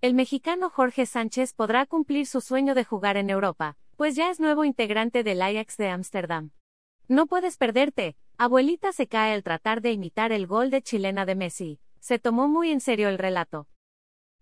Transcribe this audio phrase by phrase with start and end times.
[0.00, 4.38] El mexicano Jorge Sánchez podrá cumplir su sueño de jugar en Europa, pues ya es
[4.38, 6.52] nuevo integrante del Ajax de Ámsterdam.
[7.08, 11.34] No puedes perderte, abuelita se cae al tratar de imitar el gol de chilena de
[11.34, 13.66] Messi, se tomó muy en serio el relato.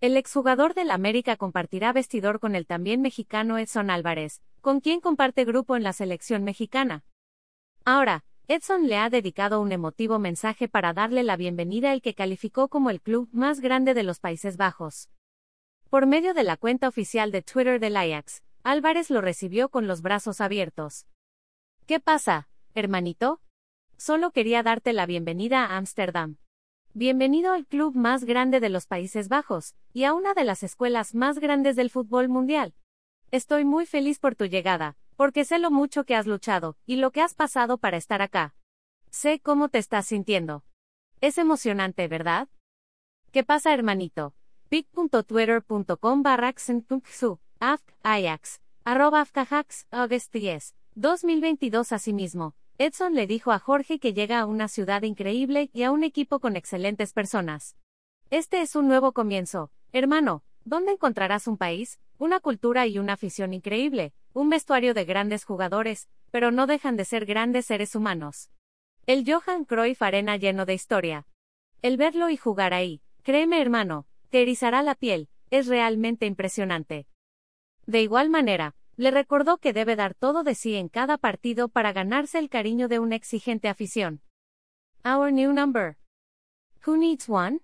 [0.00, 5.44] El exjugador del América compartirá vestidor con el también mexicano Edson Álvarez, con quien comparte
[5.44, 7.02] grupo en la selección mexicana.
[7.84, 12.68] Ahora, Edson le ha dedicado un emotivo mensaje para darle la bienvenida al que calificó
[12.68, 15.08] como el club más grande de los Países Bajos.
[15.90, 20.02] Por medio de la cuenta oficial de Twitter del Ajax, Álvarez lo recibió con los
[20.02, 21.08] brazos abiertos.
[21.86, 23.40] ¿Qué pasa, hermanito?
[23.96, 26.36] Solo quería darte la bienvenida a Ámsterdam.
[26.94, 31.16] Bienvenido al club más grande de los Países Bajos, y a una de las escuelas
[31.16, 32.72] más grandes del fútbol mundial.
[33.32, 37.10] Estoy muy feliz por tu llegada, porque sé lo mucho que has luchado, y lo
[37.10, 38.54] que has pasado para estar acá.
[39.10, 40.62] Sé cómo te estás sintiendo.
[41.20, 42.48] Es emocionante, ¿verdad?
[43.32, 44.36] ¿Qué pasa, hermanito?
[44.70, 46.54] pic.twitter.com barra
[48.04, 54.46] Ajax, arroba afkahax, August 10, 2022 Asimismo, Edson le dijo a Jorge que llega a
[54.46, 57.76] una ciudad increíble y a un equipo con excelentes personas.
[58.30, 63.52] Este es un nuevo comienzo, hermano, donde encontrarás un país, una cultura y una afición
[63.52, 68.50] increíble, un vestuario de grandes jugadores, pero no dejan de ser grandes seres humanos.
[69.06, 71.26] El Johan Cruyff Arena lleno de historia.
[71.82, 77.06] El verlo y jugar ahí, créeme hermano, te erizará la piel, es realmente impresionante.
[77.86, 81.92] De igual manera, le recordó que debe dar todo de sí en cada partido para
[81.92, 84.22] ganarse el cariño de una exigente afición.
[85.04, 85.96] Our new number.
[86.86, 87.60] Who needs one?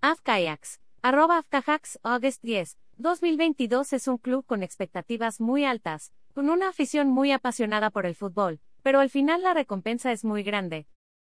[0.00, 6.68] Afkayax, arroba Afkahax, August 10, 2022 es un club con expectativas muy altas, con una
[6.68, 10.86] afición muy apasionada por el fútbol, pero al final la recompensa es muy grande.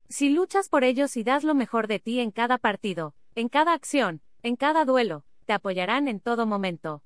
[0.09, 3.73] Si luchas por ellos y das lo mejor de ti en cada partido, en cada
[3.73, 7.03] acción, en cada duelo, te apoyarán en todo momento.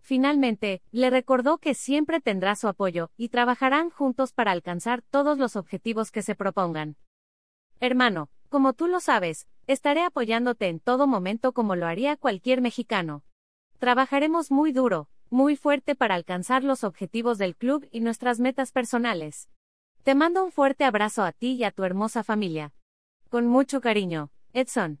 [0.00, 5.56] Finalmente, le recordó que siempre tendrá su apoyo, y trabajarán juntos para alcanzar todos los
[5.56, 6.96] objetivos que se propongan.
[7.80, 13.22] Hermano, como tú lo sabes, estaré apoyándote en todo momento como lo haría cualquier mexicano.
[13.78, 19.48] Trabajaremos muy duro, muy fuerte para alcanzar los objetivos del club y nuestras metas personales.
[20.02, 22.72] Te mando un fuerte abrazo a ti y a tu hermosa familia.
[23.28, 25.00] Con mucho cariño, Edson.